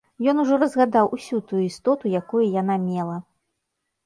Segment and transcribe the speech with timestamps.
[0.31, 3.17] Ён ужо разгадаў усю тую істоту, якую яна мела.